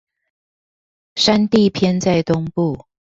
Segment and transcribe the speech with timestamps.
[1.15, 2.87] 山地偏在東部